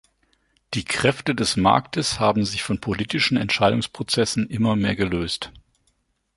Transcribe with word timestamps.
Die 0.73 0.83
Kräfte 0.83 1.35
des 1.35 1.57
Marktes 1.57 2.19
haben 2.19 2.43
sich 2.43 2.63
von 2.63 2.81
politischen 2.81 3.37
Entscheidungsprozessen 3.37 4.49
immer 4.49 4.75
mehr 4.75 4.95
gelöst. 4.95 5.51